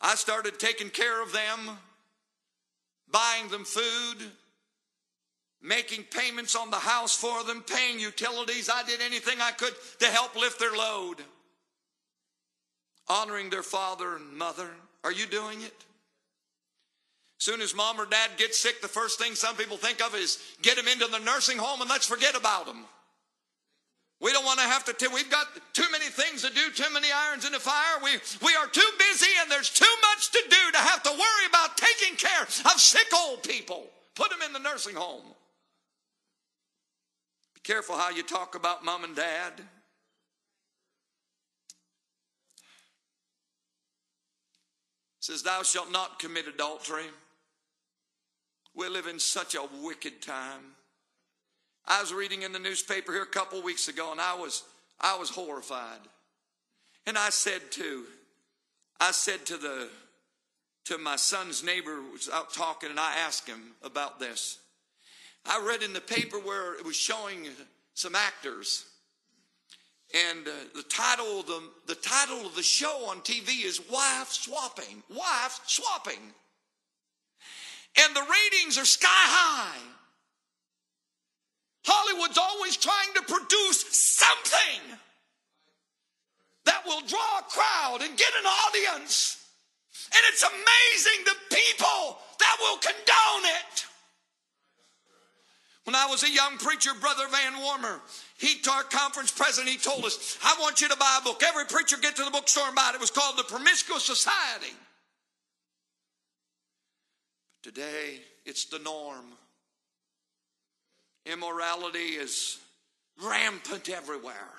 [0.01, 1.79] I started taking care of them,
[3.11, 4.31] buying them food,
[5.65, 8.69] making payments on the house for them, paying utilities.
[8.69, 11.17] I did anything I could to help lift their load.
[13.09, 14.69] Honoring their father and mother.
[15.03, 15.75] Are you doing it?
[17.39, 20.39] Soon as mom or dad gets sick, the first thing some people think of is
[20.63, 22.85] get them into the nursing home and let's forget about them.
[24.21, 26.91] We don't want to have to, t- we've got too many things to do, too
[26.93, 28.01] many irons in the fire.
[28.03, 28.13] We,
[28.47, 31.77] we are too busy and there's too much to do to have to worry about
[31.77, 33.87] taking care of sick old people.
[34.15, 35.34] Put them in the nursing home.
[37.65, 39.53] Careful how you talk about mom and dad.
[39.57, 39.65] It
[45.21, 47.07] says, Thou shalt not commit adultery.
[48.75, 50.75] We live in such a wicked time.
[51.87, 54.63] I was reading in the newspaper here a couple weeks ago and I was
[55.01, 56.01] I was horrified.
[57.07, 58.05] And I said to
[59.01, 59.89] I said to the
[60.87, 64.59] to my son's neighbor who was out talking and I asked him about this.
[65.47, 67.49] I read in the paper where it was showing
[67.95, 68.87] some actors
[70.15, 74.29] and uh, the title of the, the title of the show on TV is wife
[74.29, 76.21] swapping wife swapping
[77.97, 79.95] and the ratings are sky high
[81.85, 84.99] Hollywood's always trying to produce something
[86.65, 89.45] that will draw a crowd and get an audience.
[90.07, 93.87] And it's amazing the people that will condone it.
[95.85, 98.01] When I was a young preacher, Brother Van Warmer,
[98.39, 101.43] he, taught our conference president, he told us, I want you to buy a book.
[101.43, 102.95] Every preacher get to the bookstore and buy it.
[102.95, 104.73] It was called The Promiscuous Society.
[107.63, 109.27] Today, it's the norm.
[111.27, 112.59] Immorality is
[113.23, 114.53] rampant everywhere.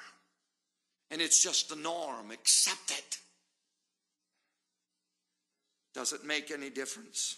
[1.09, 2.31] And it's just the norm.
[2.31, 3.17] Accept it.
[5.95, 7.37] Does it make any difference?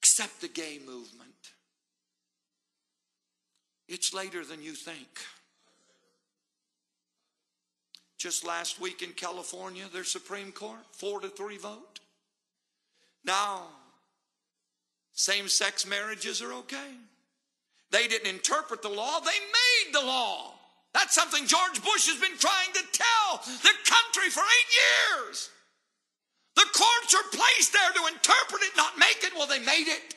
[0.00, 1.52] Accept the gay movement.
[3.88, 5.08] It's later than you think.
[8.18, 12.00] Just last week in California, their Supreme Court, four to three vote.
[13.24, 13.62] Now,
[15.12, 16.90] same sex marriages are okay.
[17.90, 20.54] They didn't interpret the law, they made the law.
[20.94, 25.50] That's something George Bush has been trying to tell the country for eight years.
[26.56, 29.32] The courts are placed there to interpret it, not make it.
[29.36, 30.14] Well, they made it.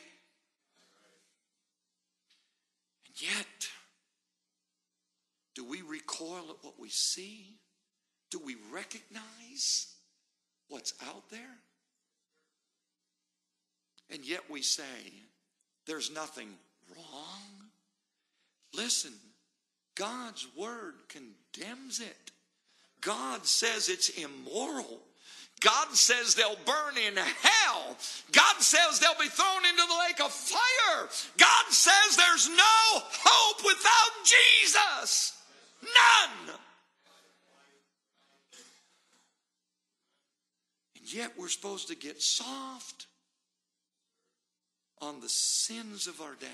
[3.06, 3.46] And yet,
[5.54, 7.56] do we recoil at what we see?
[8.30, 9.94] Do we recognize
[10.68, 11.58] what's out there?
[14.10, 14.82] And yet we say,
[15.86, 16.48] there's nothing
[16.90, 17.70] wrong.
[18.74, 19.12] Listen,
[19.94, 22.30] God's word condemns it.
[23.00, 25.00] God says it's immoral.
[25.60, 27.96] God says they'll burn in hell.
[28.32, 31.08] God says they'll be thrown into the lake of fire.
[31.38, 32.54] God says there's no
[32.94, 35.38] hope without Jesus.
[35.82, 36.54] None.
[40.96, 43.06] And yet we're supposed to get soft
[45.00, 46.46] on the sins of our day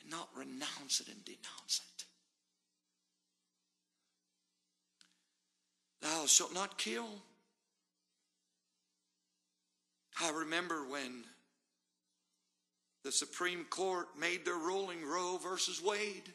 [0.00, 2.04] and not renounce it and denounce it.
[6.02, 7.08] Thou shalt not kill.
[10.20, 11.24] I remember when
[13.04, 16.32] the Supreme Court made their ruling Roe versus Wade.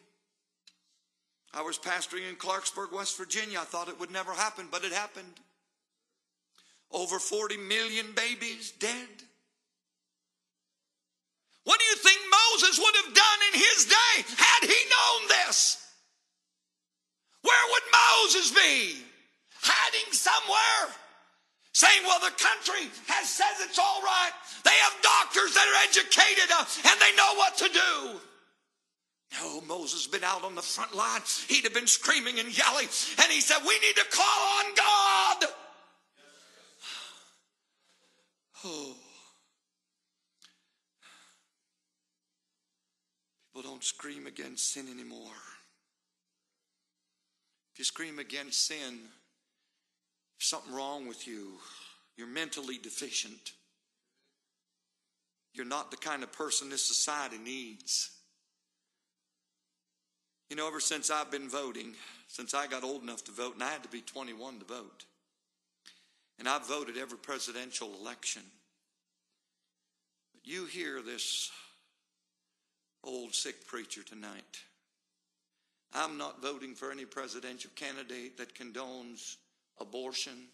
[1.53, 3.59] I was pastoring in Clarksburg, West Virginia.
[3.59, 5.39] I thought it would never happen, but it happened.
[6.91, 9.07] Over 40 million babies dead.
[11.63, 15.83] What do you think Moses would have done in his day had he known this?
[17.41, 19.03] Where would Moses be?
[19.61, 20.95] Hiding somewhere?
[21.73, 24.31] Saying, well, the country has says it's all right.
[24.63, 28.19] They have doctors that are educated uh, and they know what to do.
[29.33, 31.21] No, Moses has been out on the front line.
[31.47, 32.87] He'd have been screaming and yelling,
[33.21, 35.45] and he said, We need to call on God.
[38.65, 38.95] Oh.
[43.53, 45.19] People don't scream against sin anymore.
[47.73, 48.99] If you scream against sin,
[50.39, 51.53] something wrong with you.
[52.15, 53.53] You're mentally deficient.
[55.53, 58.16] You're not the kind of person this society needs.
[60.49, 61.93] You know, ever since I've been voting,
[62.27, 65.05] since I got old enough to vote, and I had to be 21 to vote,
[66.39, 68.43] and I've voted every presidential election.
[70.33, 71.51] But you hear this
[73.03, 74.61] old sick preacher tonight.
[75.93, 79.35] I'm not voting for any presidential candidate that condones
[79.79, 80.47] abortion.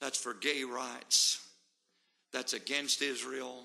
[0.00, 1.40] That's for gay rights.
[2.32, 3.64] That's against Israel.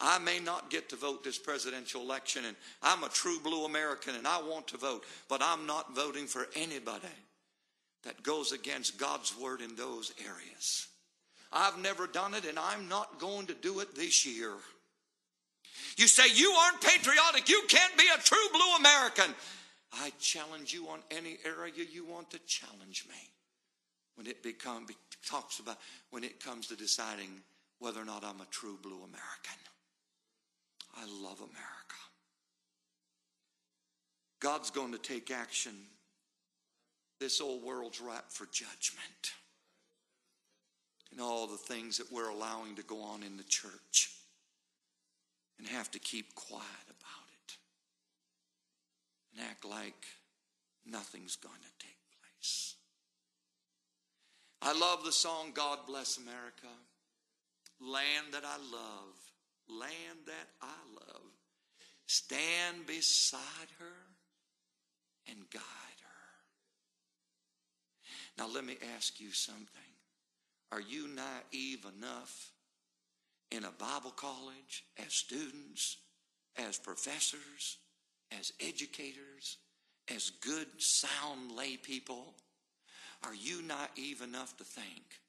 [0.00, 4.14] I may not get to vote this presidential election, and I'm a true blue American
[4.14, 7.06] and I want to vote, but I'm not voting for anybody
[8.04, 10.88] that goes against God's word in those areas.
[11.52, 14.52] I've never done it, and I'm not going to do it this year.
[15.96, 19.34] You say you aren't patriotic, you can't be a true blue American.
[19.92, 23.30] I challenge you on any area you want to challenge me
[24.14, 24.86] when it become,
[25.26, 25.78] talks about
[26.10, 27.42] when it comes to deciding
[27.80, 29.58] whether or not I'm a true blue American.
[30.96, 32.00] I love America.
[34.40, 35.72] God's going to take action.
[37.20, 39.32] This old world's ripe for judgment.
[41.12, 44.10] And all the things that we're allowing to go on in the church
[45.58, 47.56] and have to keep quiet about it
[49.34, 50.06] and act like
[50.86, 52.76] nothing's going to take place.
[54.62, 56.68] I love the song, God Bless America.
[57.80, 59.16] Land that I love,
[59.78, 61.30] land that I love.
[62.06, 63.96] Stand beside her
[65.28, 65.62] and guide
[66.02, 66.10] her.
[68.38, 69.66] Now, let me ask you something.
[70.72, 72.52] Are you naive enough
[73.50, 75.98] in a Bible college, as students,
[76.56, 77.78] as professors,
[78.38, 79.58] as educators,
[80.14, 82.34] as good, sound lay people?
[83.24, 85.20] Are you naive enough to think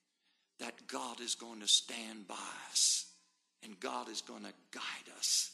[0.59, 2.35] that God is going to stand by
[2.71, 3.10] us
[3.63, 5.51] and God is going to guide us?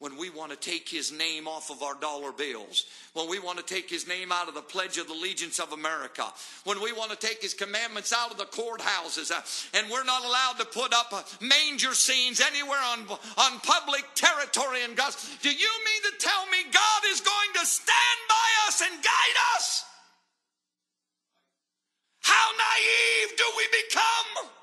[0.00, 3.58] when we want to take his name off of our dollar bills, when we want
[3.58, 6.24] to take his name out of the Pledge of Allegiance of America,
[6.62, 9.42] when we want to take his commandments out of the courthouses, uh,
[9.76, 14.84] and we're not allowed to put up uh, manger scenes anywhere on, on public territory
[14.84, 15.12] in God.
[15.42, 19.38] Do you mean to tell me God is going to stand by us and guide
[19.56, 19.84] us?
[22.20, 24.57] How naive do we become?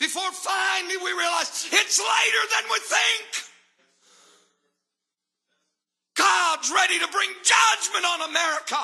[0.00, 3.44] Before finally we realize it's later than we think.
[6.16, 8.78] God's ready to bring judgment on America.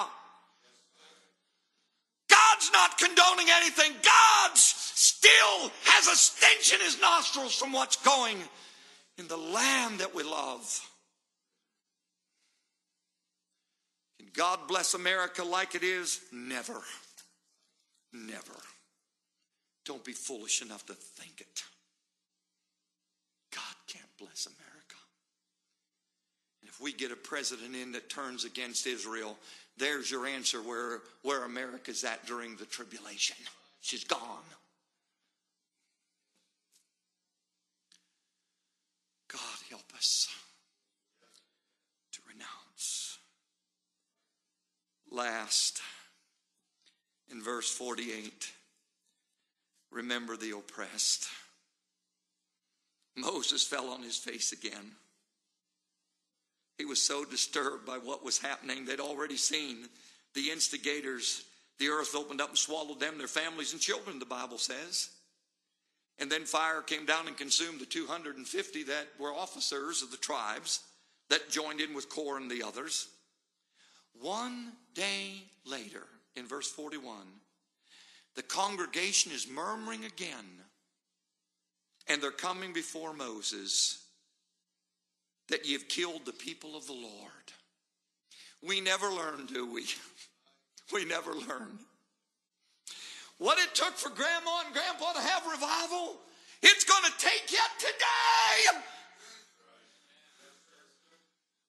[2.28, 3.92] God's not condoning anything.
[3.92, 8.36] God still has a stench in his nostrils from what's going
[9.16, 10.86] in the land that we love.
[14.18, 16.20] Can God bless America like it is?
[16.30, 16.82] Never.
[18.12, 18.52] Never.
[19.86, 21.62] Don't be foolish enough to think it.
[23.54, 24.96] God can't bless America.
[26.60, 29.38] And if we get a president in that turns against Israel,
[29.78, 33.36] there's your answer where, where America's at during the tribulation.
[33.80, 34.18] She's gone.
[39.32, 40.28] God help us
[42.12, 43.18] to renounce.
[45.12, 45.80] Last,
[47.30, 48.50] in verse 48,
[49.96, 51.26] remember the oppressed.
[53.16, 54.92] Moses fell on his face again.
[56.78, 58.84] He was so disturbed by what was happening.
[58.84, 59.88] They'd already seen
[60.34, 61.44] the instigators.
[61.78, 65.08] The earth opened up and swallowed them, their families, and children, the Bible says.
[66.18, 70.80] And then fire came down and consumed the 250 that were officers of the tribes
[71.30, 73.08] that joined in with Korah and the others.
[74.20, 76.04] One day later,
[76.36, 77.16] in verse 41,
[78.36, 80.44] the congregation is murmuring again,
[82.06, 84.04] and they're coming before Moses
[85.48, 87.46] that you've killed the people of the Lord.
[88.62, 89.86] We never learn, do we?
[90.92, 91.80] We never learn.
[93.38, 96.14] What it took for grandma and grandpa to have revival,
[96.62, 98.78] it's going to take yet today.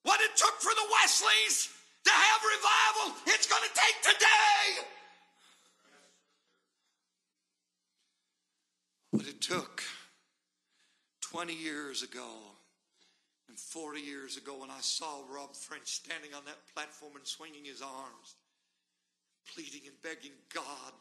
[0.03, 1.70] What it took for the Wesleys
[2.05, 4.88] to have revival, it's going to take today.
[9.18, 9.82] What it took
[11.22, 12.30] 20 years ago
[13.49, 17.65] and 40 years ago, when I saw Rob French standing on that platform and swinging
[17.65, 18.36] his arms,
[19.55, 20.93] pleading and begging God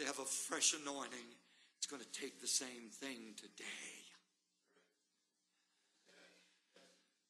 [0.00, 1.24] to have a fresh anointing,
[1.78, 3.62] it's going to take the same thing today.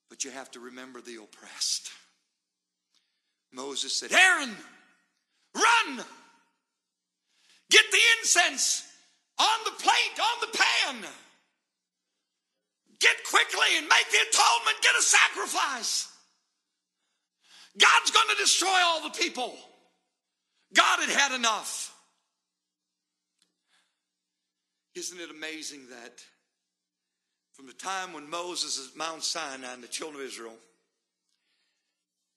[0.09, 1.91] But you have to remember the oppressed.
[3.53, 4.57] Moses said, Aaron,
[5.55, 6.07] run!
[7.71, 8.83] Get the incense
[9.39, 11.11] on the plate, on the pan.
[13.01, 16.09] Get quickly and make the atonement, get a sacrifice.
[17.78, 19.55] God's going to destroy all the people.
[20.74, 21.95] God had had enough.
[24.95, 26.24] Isn't it amazing that
[27.53, 30.57] from the time when Moses is at Mount Sinai and the children of Israel,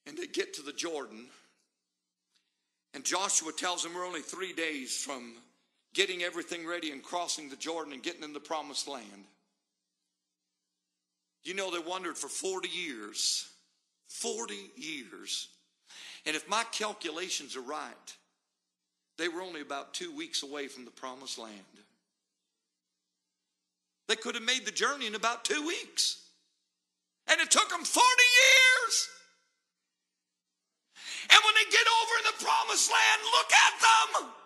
[0.06, 1.28] and they get to the Jordan,
[2.93, 5.36] and Joshua tells them we're only three days from
[5.94, 9.26] getting everything ready and crossing the Jordan and getting in the promised land.
[11.44, 13.50] You know, they wandered for 40 years.
[14.08, 15.48] 40 years.
[16.26, 18.16] And if my calculations are right,
[19.18, 21.54] they were only about two weeks away from the promised land.
[24.08, 26.26] They could have made the journey in about two weeks.
[27.28, 29.10] And it took them 40 years.
[31.30, 34.39] And when they get over in the promised land, look at them.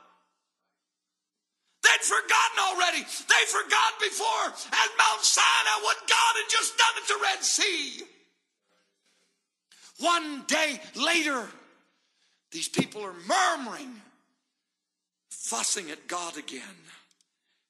[1.83, 3.03] They'd forgotten already.
[3.03, 8.03] They forgot before at Mount Sinai what God had just done at the Red Sea.
[9.99, 11.47] One day later,
[12.51, 14.01] these people are murmuring,
[15.29, 16.61] fussing at God again,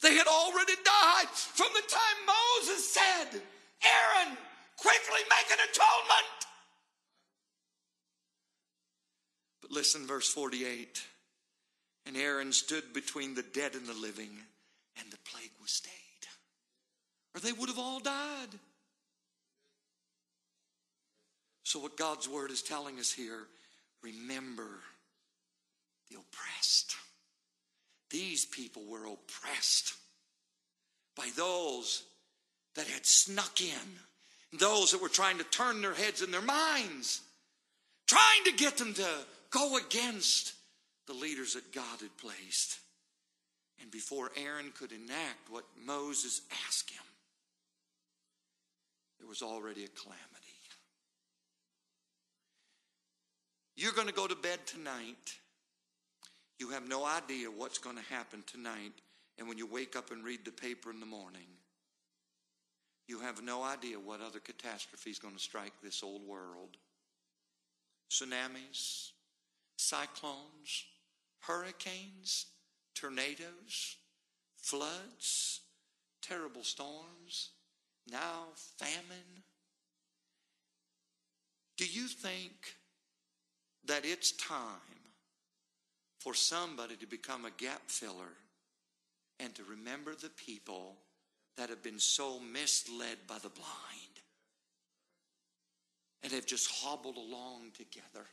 [0.03, 3.41] They had already died from the time Moses said,
[3.83, 4.37] Aaron,
[4.77, 6.47] quickly make an atonement.
[9.61, 11.03] But listen, verse 48.
[12.07, 14.31] And Aaron stood between the dead and the living,
[14.99, 15.93] and the plague was stayed.
[17.35, 18.51] Or they would have all died.
[21.63, 23.47] So, what God's word is telling us here
[24.03, 24.69] remember
[26.11, 26.95] the oppressed.
[28.11, 29.95] These people were oppressed
[31.17, 32.05] by those
[32.77, 37.23] that had snuck in, those that were trying to turn their heads and their minds,
[38.07, 39.09] trying to get them to
[39.51, 40.53] go against
[41.07, 42.79] the leaders that God had placed.
[43.81, 47.03] And before Aaron could enact what Moses asked him,
[49.19, 50.45] there was already a calamity.
[53.77, 55.35] You're going to go to bed tonight.
[56.59, 58.93] You have no idea what's going to happen tonight.
[59.39, 61.49] And when you wake up and read the paper in the morning,
[63.09, 66.77] you have no idea what other catastrophe is going to strike this old world.
[68.11, 69.11] Tsunamis,
[69.77, 70.85] cyclones,
[71.47, 72.47] hurricanes,
[72.95, 73.97] tornadoes,
[74.57, 75.61] floods,
[76.23, 77.51] terrible storms,
[78.11, 78.47] now
[78.79, 79.43] famine.
[81.77, 82.77] Do you think
[83.87, 84.69] that it's time
[86.19, 88.33] for somebody to become a gap filler
[89.41, 90.97] and to remember the people
[91.57, 94.21] that have been so misled by the blind
[96.23, 98.27] and have just hobbled along together?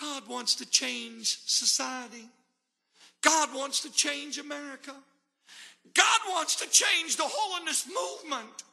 [0.00, 2.28] God wants to change society.
[3.22, 4.94] God wants to change America.
[5.94, 8.64] God wants to change the holiness movement.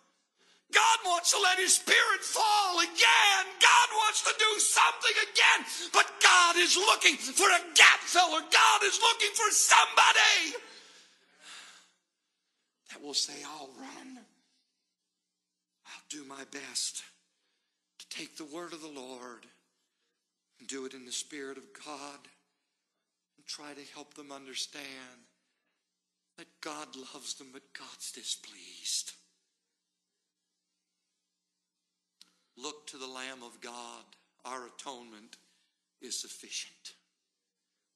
[0.73, 3.43] God wants to let His Spirit fall again.
[3.59, 5.89] God wants to do something again.
[5.93, 8.41] But God is looking for a gap filler.
[8.41, 10.57] God is looking for somebody
[12.91, 14.19] that will say, I'll run.
[15.85, 17.03] I'll do my best
[17.99, 19.45] to take the word of the Lord
[20.61, 22.19] and do it in the Spirit of God
[23.35, 24.85] and try to help them understand
[26.37, 29.13] that God loves them, but God's displeased.
[32.55, 34.05] Look to the Lamb of God.
[34.45, 35.37] Our atonement
[35.99, 36.93] is sufficient.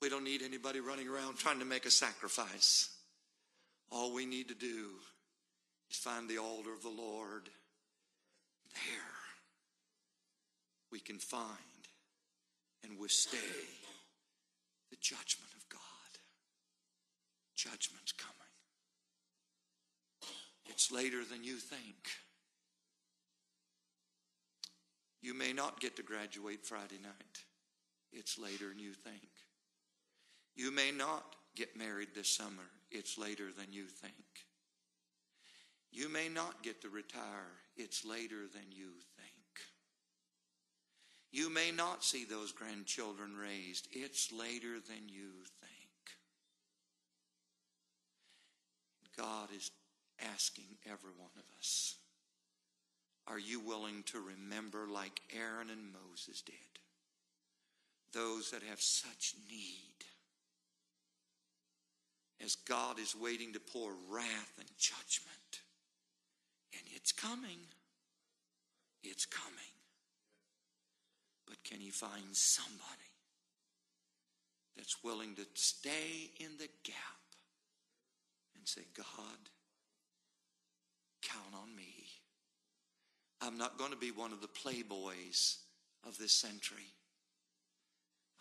[0.02, 2.90] We don't need anybody running around trying to make a sacrifice.
[3.92, 4.90] All we need to do
[5.92, 7.48] is find the altar of the Lord.
[8.74, 9.04] There
[10.92, 11.75] we can find
[12.86, 13.38] and withstay
[14.90, 15.82] the judgment of God.
[17.56, 18.36] Judgment's coming.
[20.68, 21.96] It's later than you think.
[25.22, 27.40] You may not get to graduate Friday night.
[28.12, 29.30] It's later than you think.
[30.56, 31.24] You may not
[31.56, 32.70] get married this summer.
[32.92, 34.14] It's later than you think.
[35.92, 37.52] You may not get to retire.
[37.78, 39.15] It's later than you think.
[41.36, 43.90] You may not see those grandchildren raised.
[43.92, 45.92] It's later than you think.
[49.18, 49.70] God is
[50.34, 51.96] asking every one of us
[53.28, 56.54] are you willing to remember like Aaron and Moses did?
[58.14, 60.06] Those that have such need.
[62.44, 65.64] As God is waiting to pour wrath and judgment.
[66.74, 67.60] And it's coming.
[69.04, 69.75] It's coming.
[71.48, 72.82] But can you find somebody
[74.76, 76.96] that's willing to stay in the gap
[78.56, 79.06] and say, God,
[81.22, 82.08] count on me?
[83.42, 85.58] I'm not going to be one of the playboys
[86.08, 86.94] of this century.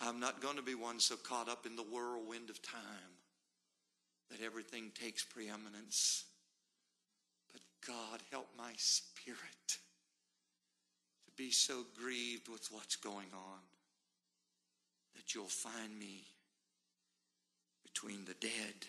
[0.00, 3.18] I'm not going to be one so caught up in the whirlwind of time
[4.30, 6.24] that everything takes preeminence.
[7.52, 9.78] But God, help my spirit
[11.36, 13.60] be so grieved with what's going on
[15.16, 16.24] that you'll find me
[17.82, 18.86] between the dead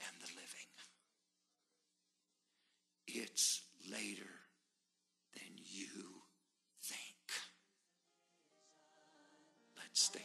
[0.00, 0.70] and the living.
[3.06, 4.30] It's later
[5.34, 6.22] than you
[6.82, 6.98] think.
[9.76, 10.24] Let's stand.